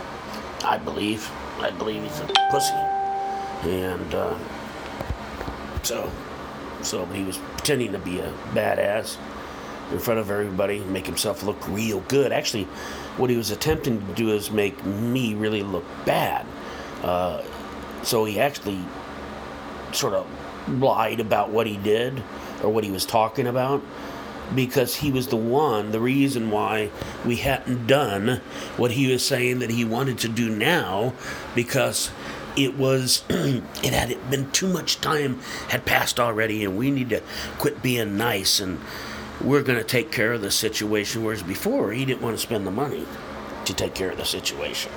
I 0.64 0.78
believe. 0.78 1.31
I 1.61 1.71
believe 1.71 2.02
he's 2.02 2.21
a 2.21 2.28
pussy 2.50 2.75
and 3.62 4.14
uh, 4.14 4.38
so 5.83 6.11
so 6.83 7.05
he 7.07 7.25
was 7.25 7.38
pretending 7.38 7.93
to 7.93 7.99
be 7.99 8.21
a 8.21 8.33
badass 8.52 9.17
in 9.90 9.99
front 9.99 10.21
of 10.21 10.30
everybody, 10.30 10.80
make 10.80 11.07
himself 11.07 11.42
look 11.42 11.66
real 11.68 12.00
good. 12.09 12.33
Actually, 12.33 12.64
what 13.16 13.30
he 13.30 13.37
was 13.37 13.50
attempting 13.50 14.07
to 14.07 14.14
do 14.14 14.33
is 14.33 14.50
make 14.50 14.85
me 14.85 15.35
really 15.35 15.62
look 15.62 15.85
bad. 16.04 16.47
Uh, 17.02 17.42
so 18.02 18.25
he 18.25 18.38
actually 18.38 18.85
sort 19.92 20.14
of 20.14 20.26
lied 20.80 21.21
about 21.21 21.50
what 21.50 21.66
he 21.66 21.76
did 21.78 22.23
or 22.62 22.71
what 22.71 22.85
he 22.85 22.90
was 22.90 23.07
talking 23.07 23.47
about 23.47 23.83
because 24.54 24.97
he 24.97 25.11
was 25.11 25.28
the 25.28 25.37
one, 25.37 25.92
the 25.92 26.00
reason 26.00 26.50
why 26.50 26.90
we 27.25 27.37
hadn't 27.37 27.87
done 27.87 28.40
what 28.76 28.92
he 28.92 29.11
was 29.11 29.25
saying 29.25 29.59
that 29.59 29.71
he 29.71 29.85
wanted 29.85 30.18
to 30.18 30.28
do 30.28 30.49
now 30.49 31.12
because 31.54 32.11
it 32.57 32.76
was 32.76 33.23
it 33.28 33.92
had 33.92 34.30
been 34.30 34.50
too 34.50 34.68
much 34.68 35.00
time 35.00 35.38
had 35.68 35.85
passed 35.85 36.18
already 36.18 36.64
and 36.64 36.76
we 36.76 36.90
need 36.90 37.11
to 37.11 37.23
quit 37.59 37.83
being 37.83 38.16
nice 38.16 38.59
and 38.59 38.80
we're 39.42 39.62
going 39.62 39.78
to 39.78 39.85
take 39.85 40.11
care 40.11 40.33
of 40.33 40.40
the 40.40 40.50
situation 40.50 41.25
whereas 41.25 41.42
before 41.42 41.92
he 41.92 42.04
didn't 42.04 42.23
want 42.23 42.37
to 42.37 42.42
spend 42.42 42.66
the 42.66 42.71
money 42.71 43.07
to 43.64 43.75
take 43.75 43.95
care 43.95 44.11
of 44.11 44.16
the 44.16 44.25
situation. 44.25 44.92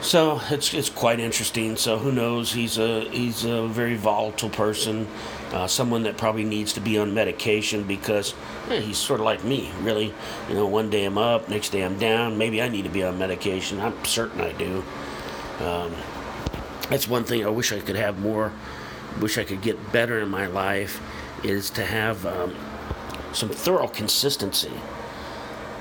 So 0.00 0.40
it's 0.50 0.72
it's 0.74 0.90
quite 0.90 1.18
interesting. 1.18 1.76
So 1.76 1.98
who 1.98 2.12
knows? 2.12 2.52
He's 2.52 2.78
a 2.78 3.00
he's 3.10 3.44
a 3.44 3.66
very 3.66 3.96
volatile 3.96 4.50
person 4.50 5.08
uh, 5.52 5.66
someone 5.66 6.02
that 6.02 6.16
probably 6.16 6.44
needs 6.44 6.72
to 6.72 6.80
be 6.80 6.98
on 6.98 7.14
medication 7.14 7.84
because 7.84 8.34
eh, 8.68 8.80
he's 8.80 8.98
sort 8.98 9.20
of 9.20 9.26
like 9.26 9.44
me 9.44 9.70
really. 9.80 10.12
You 10.48 10.54
know 10.54 10.66
one 10.66 10.90
day 10.90 11.04
i'm 11.04 11.18
up 11.18 11.48
next 11.48 11.70
day 11.70 11.82
i'm 11.82 11.98
down. 11.98 12.36
Maybe 12.36 12.60
i 12.60 12.68
need 12.68 12.82
to 12.82 12.90
be 12.90 13.02
on 13.02 13.18
medication. 13.18 13.80
I'm 13.80 14.04
certain 14.04 14.40
i 14.40 14.52
do. 14.52 14.84
Um, 15.60 15.94
that's 16.90 17.08
one 17.08 17.24
thing 17.24 17.44
I 17.44 17.48
wish 17.48 17.72
I 17.72 17.80
could 17.80 17.96
have 17.96 18.18
more, 18.20 18.52
wish 19.20 19.38
I 19.38 19.44
could 19.44 19.62
get 19.62 19.92
better 19.92 20.20
in 20.20 20.28
my 20.28 20.46
life, 20.46 21.00
is 21.42 21.70
to 21.70 21.84
have 21.84 22.24
um, 22.26 22.54
some 23.36 23.50
thorough 23.50 23.86
consistency 23.86 24.72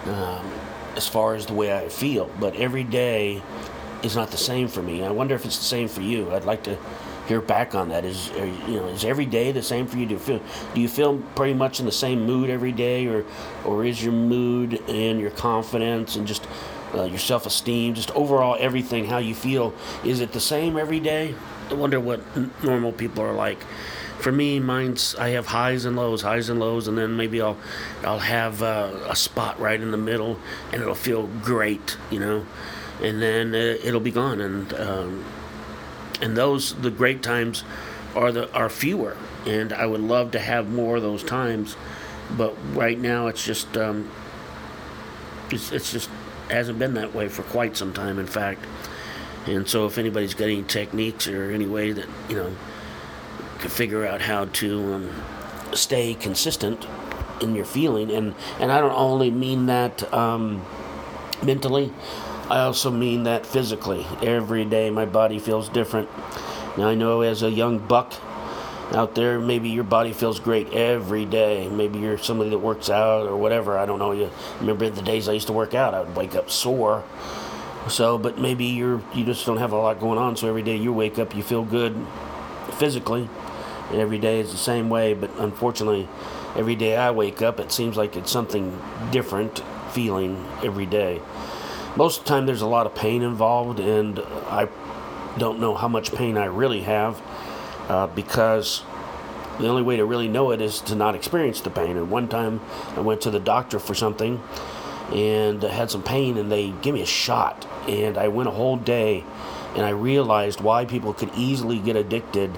um, 0.06 0.46
as 0.96 1.08
far 1.08 1.36
as 1.36 1.46
the 1.46 1.54
way 1.54 1.76
I 1.76 1.88
feel. 1.88 2.30
But 2.40 2.56
every 2.58 2.84
day 2.84 3.42
is 4.04 4.16
not 4.16 4.32
the 4.32 4.38
same 4.38 4.68
for 4.68 4.82
me. 4.82 5.04
I 5.04 5.10
wonder 5.12 5.36
if 5.36 5.46
it's 5.46 5.58
the 5.58 5.64
same 5.64 5.88
for 5.88 6.02
you. 6.02 6.32
I'd 6.34 6.44
like 6.44 6.64
to 6.64 6.78
hear 7.28 7.40
back 7.42 7.74
on 7.74 7.90
that. 7.90 8.04
Is 8.04 8.28
you 8.68 8.80
know 8.80 8.88
is 8.88 9.06
every 9.06 9.26
day 9.26 9.54
the 9.54 9.64
same 9.64 9.88
for 9.88 9.98
you? 9.98 10.06
Do 10.06 10.14
you 10.14 10.20
feel 10.20 10.42
do 10.74 10.82
you 10.82 10.90
feel 10.90 11.18
pretty 11.36 11.54
much 11.54 11.80
in 11.80 11.86
the 11.86 11.92
same 11.94 12.26
mood 12.26 12.50
every 12.50 12.74
day, 12.74 13.08
or 13.08 13.26
or 13.64 13.86
is 13.86 14.04
your 14.04 14.14
mood 14.14 14.82
and 14.90 15.20
your 15.20 15.32
confidence 15.32 16.18
and 16.18 16.28
just 16.28 16.46
uh, 16.94 17.04
your 17.06 17.20
self 17.20 17.46
esteem, 17.46 17.94
just 17.94 18.12
overall 18.12 18.58
everything, 18.60 19.06
how 19.06 19.18
you 19.18 19.34
feel. 19.34 19.74
Is 20.04 20.20
it 20.20 20.34
the 20.34 20.42
same 20.42 20.78
every 20.78 21.00
day? 21.00 21.34
I 21.70 21.74
wonder 21.74 22.00
what 22.00 22.20
n- 22.36 22.52
normal 22.62 22.92
people 22.92 23.24
are 23.24 23.34
like. 23.34 23.60
For 24.20 24.32
me, 24.32 24.60
mine's 24.60 25.16
I 25.16 25.30
have 25.30 25.48
highs 25.48 25.86
and 25.86 25.96
lows, 25.96 26.22
highs 26.22 26.50
and 26.50 26.60
lows, 26.60 26.88
and 26.88 26.98
then 26.98 27.16
maybe 27.16 27.42
I'll 27.42 27.58
I'll 28.04 28.20
have 28.20 28.64
uh, 28.64 28.92
a 29.08 29.16
spot 29.16 29.60
right 29.60 29.80
in 29.80 29.92
the 29.92 29.98
middle, 29.98 30.40
and 30.72 30.82
it'll 30.82 30.96
feel 30.96 31.28
great, 31.44 31.98
you 32.10 32.20
know, 32.20 32.46
and 33.02 33.22
then 33.22 33.54
uh, 33.54 33.78
it'll 33.84 34.00
be 34.00 34.12
gone, 34.12 34.42
and 34.42 34.74
um, 34.74 35.26
and 36.22 36.36
those 36.36 36.74
the 36.76 36.90
great 36.92 37.22
times 37.22 37.64
are 38.16 38.32
the 38.32 38.52
are 38.54 38.70
fewer, 38.70 39.16
and 39.46 39.74
I 39.74 39.86
would 39.86 40.02
love 40.02 40.32
to 40.32 40.40
have 40.40 40.70
more 40.70 40.96
of 40.96 41.04
those 41.04 41.24
times, 41.24 41.76
but 42.36 42.56
right 42.74 43.00
now 43.00 43.28
it's 43.28 43.46
just 43.46 43.78
um, 43.78 44.10
it's 45.52 45.72
it's 45.72 45.92
just 45.92 46.10
hasn't 46.50 46.80
been 46.80 46.94
that 46.96 47.14
way 47.14 47.28
for 47.28 47.44
quite 47.44 47.76
some 47.76 47.94
time, 47.94 48.20
in 48.20 48.28
fact. 48.28 48.64
And 49.46 49.68
so, 49.68 49.86
if 49.86 49.98
anybody's 49.98 50.34
got 50.34 50.46
any 50.46 50.64
techniques 50.64 51.28
or 51.28 51.52
any 51.52 51.68
way 51.68 51.92
that 51.92 52.08
you 52.30 52.36
know 52.36 52.56
can 53.60 53.70
figure 53.70 54.06
out 54.06 54.22
how 54.22 54.46
to 54.46 54.94
um, 54.94 55.24
stay 55.74 56.14
consistent 56.14 56.86
in 57.42 57.56
your 57.56 57.66
feeling, 57.66 58.12
and 58.12 58.36
and 58.60 58.72
I 58.72 58.80
don't 58.80 58.94
only 58.94 59.32
mean 59.32 59.66
that 59.68 60.12
um, 60.14 60.66
mentally, 61.44 61.92
I 62.50 62.60
also 62.62 62.92
mean 62.92 63.24
that 63.24 63.46
physically. 63.46 64.06
Every 64.22 64.66
day, 64.66 64.90
my 64.90 65.06
body 65.06 65.40
feels 65.40 65.70
different. 65.70 66.10
Now, 66.78 66.88
I 66.90 66.96
know 66.96 67.22
as 67.22 67.42
a 67.44 67.50
young 67.50 67.80
buck 67.80 68.14
out 68.94 69.16
there. 69.16 69.40
Maybe 69.40 69.70
your 69.70 69.84
body 69.84 70.14
feels 70.14 70.40
great 70.40 70.72
every 70.74 71.26
day. 71.26 71.68
Maybe 71.70 72.00
you're 72.00 72.18
somebody 72.18 72.50
that 72.52 72.60
works 72.60 72.90
out 72.90 73.28
or 73.28 73.36
whatever. 73.36 73.78
I 73.78 73.86
don't 73.86 74.00
know. 74.00 74.12
You 74.12 74.30
remember 74.60 74.90
the 74.90 75.02
days 75.02 75.28
I 75.28 75.34
used 75.34 75.48
to 75.48 75.54
work 75.54 75.74
out? 75.74 75.94
I 75.94 76.02
would 76.02 76.16
wake 76.16 76.36
up 76.36 76.50
sore. 76.50 77.04
So, 77.90 78.18
but 78.18 78.40
maybe 78.40 78.66
you're 78.66 79.02
you 79.14 79.26
just 79.26 79.46
don't 79.46 79.58
have 79.58 79.72
a 79.72 79.78
lot 79.78 80.00
going 80.00 80.18
on. 80.18 80.36
So 80.38 80.48
every 80.48 80.64
day 80.64 80.76
you 80.76 80.92
wake 80.94 81.20
up, 81.20 81.36
you 81.36 81.44
feel 81.44 81.64
good 81.64 81.96
physically. 82.74 83.30
Every 83.92 84.18
day 84.18 84.40
is 84.40 84.52
the 84.52 84.58
same 84.58 84.90
way. 84.90 85.14
But 85.14 85.32
unfortunately, 85.38 86.08
every 86.56 86.76
day 86.76 86.96
I 86.96 87.12
wake 87.12 87.42
up, 87.42 87.60
it 87.60 87.72
seems 87.72 87.98
like 87.98 88.16
it's 88.16 88.32
something 88.32 88.80
different 89.12 89.62
feeling 89.92 90.46
every 90.64 90.86
day. 90.86 91.22
Most 91.96 92.20
of 92.20 92.26
the 92.26 92.30
time, 92.30 92.46
there's 92.46 92.62
a 92.62 92.68
lot 92.68 92.86
of 92.86 92.96
pain 92.96 93.22
involved, 93.22 93.80
and 93.80 94.20
I 94.20 94.68
don't 95.38 95.60
know 95.60 95.76
how 95.76 95.88
much 95.88 96.14
pain 96.14 96.38
I 96.38 96.46
really 96.46 96.82
have 96.82 97.22
uh, 97.88 98.08
because 98.08 98.84
the 99.60 99.68
only 99.68 99.82
way 99.82 99.96
to 99.98 100.06
really 100.06 100.28
know 100.28 100.52
it 100.52 100.62
is 100.62 100.82
to 100.82 100.96
not 100.96 101.16
experience 101.16 101.62
the 101.62 101.70
pain. 101.70 101.96
And 101.96 102.10
one 102.10 102.28
time 102.28 102.60
I 102.96 103.00
went 103.02 103.22
to 103.22 103.32
the 103.32 103.40
doctor 103.40 103.80
for 103.80 103.94
something 103.94 104.42
and 105.12 105.62
had 105.62 105.92
some 105.92 106.04
pain, 106.04 106.38
and 106.38 106.52
they 106.52 106.72
gave 106.82 106.94
me 106.94 107.02
a 107.02 107.08
shot. 107.08 107.68
And 107.88 108.18
I 108.18 108.28
went 108.28 108.50
a 108.50 108.52
whole 108.52 108.78
day 108.78 109.24
and 109.76 109.86
I 109.86 109.90
realized 109.90 110.62
why 110.62 110.86
people 110.86 111.14
could 111.14 111.32
easily 111.36 111.80
get 111.80 111.98
addicted 111.98 112.58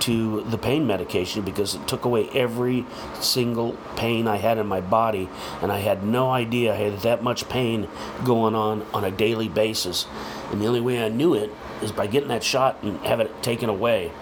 to 0.00 0.42
the 0.42 0.58
pain 0.58 0.86
medication 0.86 1.42
because 1.42 1.74
it 1.74 1.88
took 1.88 2.04
away 2.04 2.28
every 2.30 2.86
single 3.20 3.72
pain 3.96 4.28
I 4.28 4.36
had 4.36 4.58
in 4.58 4.66
my 4.66 4.80
body, 4.80 5.28
and 5.60 5.72
I 5.72 5.78
had 5.78 6.04
no 6.04 6.30
idea 6.30 6.72
I 6.72 6.76
had 6.76 7.00
that 7.00 7.22
much 7.22 7.48
pain 7.48 7.88
going 8.24 8.54
on 8.54 8.86
on 8.94 9.02
a 9.02 9.10
daily 9.10 9.48
basis. 9.48 10.06
And 10.52 10.60
the 10.60 10.66
only 10.66 10.80
way 10.80 11.04
I 11.04 11.08
knew 11.08 11.34
it 11.34 11.50
is 11.82 11.90
by 11.90 12.06
getting 12.06 12.28
that 12.28 12.44
shot 12.44 12.82
and 12.82 12.98
having 13.00 13.26
it 13.26 13.42
taken 13.42 13.68
away 13.68 14.12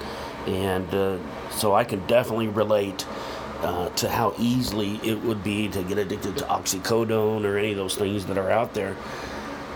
and 0.47 0.95
uh, 0.95 1.19
so 1.51 1.75
I 1.75 1.85
can 1.85 2.07
definitely 2.07 2.49
relate 2.49 3.07
uh, 3.63 3.89
to 3.91 4.09
how 4.09 4.35
easily 4.39 4.97
it 5.03 5.23
would 5.23 5.43
be 5.43 5.69
to 5.69 5.83
get 5.83 5.99
addicted 5.99 6.37
to 6.39 6.45
oxycodone 6.45 7.45
or 7.45 7.59
any 7.59 7.71
of 7.71 7.77
those 7.77 7.97
things 7.97 8.27
that 8.27 8.39
are 8.39 8.51
out 8.51 8.75
there. 8.75 8.97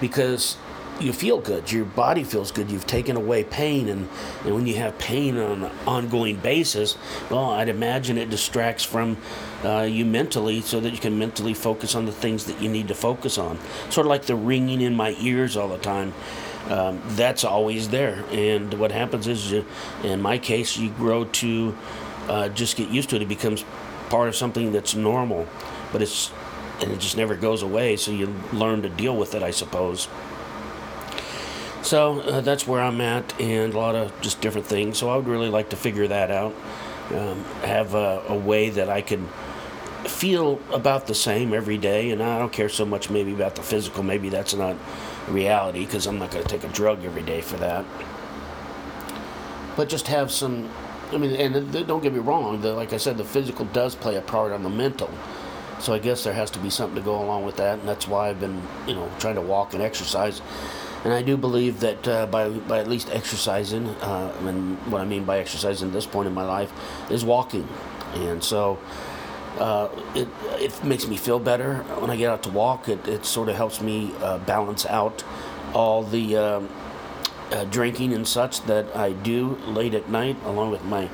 Because 0.01 0.57
you 0.99 1.15
feel 1.15 1.41
good 1.41 1.73
your 1.73 1.87
body 1.87 2.23
feels 2.23 2.53
good 2.53 2.71
you've 2.71 2.87
taken 2.87 3.17
away 3.17 3.43
pain 3.43 3.89
and, 3.89 4.07
and 4.45 4.55
when 4.55 4.67
you 4.67 4.75
have 4.75 4.99
pain 4.99 5.39
on 5.39 5.65
an 5.65 5.73
ongoing 5.87 6.37
basis 6.37 6.99
well 7.31 7.53
i'd 7.53 7.71
imagine 7.71 8.19
it 8.19 8.29
distracts 8.29 8.85
from 8.85 9.17
uh, 9.65 9.83
you 9.83 10.05
mentally 10.05 10.61
so 10.61 10.81
that 10.81 10.91
you 10.93 10.99
can 10.99 11.19
mentally 11.19 11.55
focus 11.55 11.95
on 11.95 12.07
the 12.07 12.13
things 12.13 12.45
that 12.47 12.61
you 12.61 12.69
need 12.69 12.89
to 12.89 12.95
focus 12.95 13.39
on. 13.39 13.59
Sort 13.91 14.07
of 14.07 14.11
like 14.11 14.23
the 14.23 14.37
ringing 14.37 14.81
in 14.81 14.95
my 14.95 15.15
ears 15.21 15.57
all 15.57 15.69
the 15.69 15.79
time. 15.79 16.15
Um, 16.69 17.03
that's 17.09 17.45
always 17.45 17.89
there. 17.89 18.25
And 18.31 18.73
what 18.75 18.93
happens 18.93 19.27
is, 19.27 19.51
you, 19.51 19.67
in 20.05 20.21
my 20.21 20.39
case, 20.39 20.77
you 20.77 20.91
grow 20.91 21.25
to 21.25 21.77
uh, 22.31 22.49
just 22.49 22.77
get 22.77 22.89
used 22.89 23.11
to 23.11 23.17
it. 23.17 23.23
It 23.23 23.29
becomes 23.29 23.65
part 24.09 24.29
of 24.29 24.37
something 24.37 24.73
that's 24.73 24.95
normal, 24.95 25.47
but 25.93 26.01
it's 26.01 26.31
and 26.81 26.93
it 26.93 27.01
just 27.01 27.17
never 27.17 27.37
goes 27.37 27.63
away. 27.63 27.97
So 27.97 28.11
you 28.11 28.35
learn 28.53 28.83
to 28.83 28.89
deal 28.89 29.17
with 29.17 29.35
it, 29.35 29.43
I 29.43 29.51
suppose. 29.51 30.09
So 31.83 32.21
uh, 32.21 32.41
that's 32.41 32.67
where 32.67 32.81
I'm 32.81 33.01
at, 33.01 33.39
and 33.41 33.75
a 33.75 33.79
lot 33.79 33.95
of 33.95 34.19
just 34.21 34.41
different 34.41 34.67
things. 34.67 34.99
So 34.99 35.11
I 35.11 35.17
would 35.17 35.27
really 35.27 35.49
like 35.49 35.71
to 35.71 35.77
figure 35.77 36.07
that 36.09 36.31
out. 36.31 36.55
Um, 37.11 37.43
have 37.65 37.95
a, 37.95 38.23
a 38.29 38.37
way 38.37 38.71
that 38.71 38.89
I 38.89 39.03
can 39.03 39.27
feel 40.07 40.61
about 40.73 41.07
the 41.07 41.15
same 41.15 41.53
every 41.53 41.79
day, 41.79 42.11
and 42.11 42.23
I 42.23 42.39
don't 42.39 42.53
care 42.53 42.69
so 42.69 42.85
much 42.85 43.11
maybe 43.11 43.33
about 43.35 43.57
the 43.57 43.63
physical. 43.63 44.03
Maybe 44.03 44.29
that's 44.29 44.55
not 44.55 44.77
reality 45.29 45.85
because 45.85 46.07
I'm 46.07 46.19
not 46.19 46.31
going 46.31 46.45
to 46.45 46.49
take 46.49 46.65
a 46.65 46.73
drug 46.73 47.05
every 47.05 47.23
day 47.23 47.41
for 47.41 47.57
that. 47.57 47.85
But 49.77 49.89
just 49.89 50.07
have 50.09 50.31
some. 50.31 50.71
I 51.13 51.19
mean, 51.19 51.35
and 51.35 51.73
don't 51.87 52.03
get 52.03 52.13
me 52.13 52.21
wrong. 52.21 52.61
The, 52.61 52.73
like 52.73 52.93
I 52.93 52.97
said, 52.97 53.17
the 53.17 53.25
physical 53.25 53.65
does 53.67 53.95
play 53.95 54.17
a 54.17 54.23
part 54.23 54.53
on 54.53 54.63
the 54.63 54.71
mental. 54.71 55.11
So 55.81 55.95
I 55.95 55.99
guess 55.99 56.25
there 56.25 56.35
has 56.35 56.51
to 56.53 56.59
be 56.59 56.71
something 56.71 56.97
to 56.97 57.03
go 57.03 57.23
along 57.23 57.45
with 57.45 57.57
that, 57.57 57.79
and 57.79 57.89
that's 57.89 58.07
why 58.07 58.29
I've 58.29 58.39
been, 58.39 58.63
you 58.87 58.95
know, 58.95 59.11
trying 59.19 59.37
to 59.37 59.41
walk 59.41 59.73
and 59.73 59.83
exercise. 59.83 60.43
And 61.05 61.15
I 61.15 61.23
do 61.23 61.39
believe 61.39 61.81
that 61.81 62.07
uh, 62.07 62.27
by 62.27 62.51
by 62.51 62.79
at 62.79 62.87
least 62.87 63.09
exercising, 63.11 63.89
uh, 63.89 64.35
and 64.43 64.77
what 64.93 65.01
I 65.01 65.07
mean 65.07 65.25
by 65.25 65.39
exercising 65.39 65.89
at 65.89 65.95
this 65.95 66.05
point 66.05 66.29
in 66.29 66.35
my 66.35 66.45
life 66.45 66.71
is 67.11 67.25
walking, 67.25 67.67
and 68.15 68.45
so 68.45 68.79
uh, 69.59 69.89
it, 70.15 70.29
it 70.59 70.85
makes 70.85 71.09
me 71.09 71.17
feel 71.17 71.39
better 71.39 71.79
when 71.99 72.11
I 72.11 72.17
get 72.17 72.31
out 72.31 72.43
to 72.43 72.51
walk. 72.51 72.89
It, 72.89 73.09
it 73.09 73.25
sort 73.25 73.49
of 73.49 73.57
helps 73.57 73.81
me 73.81 74.13
uh, 74.21 74.39
balance 74.39 74.85
out 74.85 75.25
all 75.73 76.03
the 76.03 76.37
um, 76.37 76.69
uh, 77.53 77.65
drinking 77.65 78.13
and 78.13 78.27
such 78.27 78.63
that 78.63 78.95
I 78.97 79.13
do 79.13 79.57
late 79.67 79.95
at 79.95 80.09
night, 80.09 80.37
along 80.45 80.71
with 80.71 80.85
my 80.85 81.09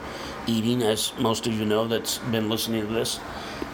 eating, 0.47 0.83
as 0.83 1.13
most 1.19 1.47
of 1.47 1.53
you 1.55 1.65
know 1.65 1.89
that's 1.89 2.19
been 2.19 2.49
listening 2.49 2.87
to 2.87 2.93
this. 2.93 3.21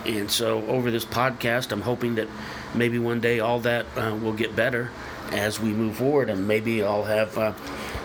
And 0.07 0.31
so, 0.31 0.64
over 0.66 0.90
this 0.90 1.04
podcast, 1.04 1.73
I'm 1.73 1.83
hoping 1.83 2.14
that 2.16 2.28
maybe 2.75 2.99
one 2.99 3.21
day 3.21 3.40
all 3.40 3.61
that 3.61 3.87
uh, 3.97 4.16
will 4.21 4.33
get 4.33 4.57
better 4.57 4.90
as 5.31 5.61
we 5.61 5.71
move 5.71 5.97
forward, 5.97 6.31
and 6.31 6.47
maybe 6.47 6.83
I'll 6.83 7.04
have 7.04 7.37
uh, 7.38 7.52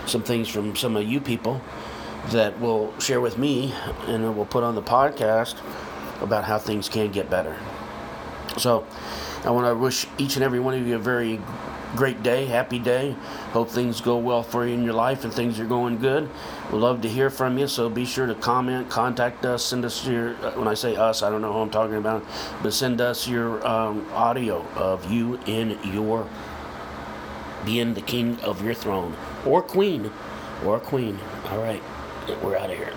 some 0.06 0.24
things 0.24 0.48
from 0.48 0.76
some 0.76 0.96
of 0.96 1.04
you 1.04 1.20
people 1.20 1.62
that 2.30 2.60
will 2.60 2.98
share 3.00 3.22
with 3.22 3.38
me 3.38 3.74
and 4.08 4.36
we'll 4.36 4.46
put 4.46 4.64
on 4.64 4.76
the 4.76 4.82
podcast 4.82 5.56
about 6.22 6.44
how 6.44 6.58
things 6.60 6.90
can 6.90 7.12
get 7.12 7.30
better. 7.30 7.58
So, 8.58 8.86
I 9.44 9.52
want 9.52 9.68
to 9.68 9.76
wish 9.76 10.06
each 10.18 10.36
and 10.36 10.44
every 10.44 10.60
one 10.60 10.74
of 10.74 10.86
you 10.86 10.96
a 10.96 11.00
very 11.00 11.40
great 11.98 12.22
day, 12.22 12.46
happy 12.46 12.78
day. 12.78 13.16
Hope 13.52 13.70
things 13.70 14.00
go 14.00 14.18
well 14.18 14.44
for 14.44 14.66
you 14.66 14.74
in 14.76 14.84
your 14.84 14.94
life 14.94 15.24
and 15.24 15.34
things 15.34 15.60
are 15.60 15.66
going 15.66 15.98
good. 15.98 16.30
We'd 16.72 16.78
love 16.78 17.02
to 17.02 17.10
hear 17.10 17.32
from 17.32 17.58
you, 17.58 17.68
so 17.68 17.90
be 17.90 18.06
sure 18.06 18.28
to 18.28 18.36
comment, 18.36 18.90
contact 18.90 19.44
us, 19.46 19.66
send 19.66 19.84
us 19.84 20.06
your, 20.06 20.36
uh, 20.46 20.52
when 20.52 20.68
I 20.68 20.76
say 20.76 20.96
us, 20.96 21.24
I 21.24 21.32
don't 21.32 21.42
know 21.42 21.52
who 21.52 21.60
I'm 21.60 21.72
talking 21.72 21.98
about, 21.98 22.24
but 22.62 22.72
send 22.72 23.02
us 23.02 23.28
your 23.28 23.66
um, 23.68 24.08
audio 24.14 24.66
of 24.76 25.12
you 25.12 25.40
in 25.48 25.80
your, 25.84 26.30
being 27.66 27.96
the 27.96 28.02
king 28.02 28.40
of 28.42 28.64
your 28.64 28.76
throne 28.76 29.18
or 29.44 29.64
queen 29.64 30.12
or 30.64 30.80
queen. 30.80 31.20
All 31.50 31.58
right, 31.58 31.82
we're 32.44 32.58
out 32.58 32.70
of 32.70 32.78
here. 32.78 32.94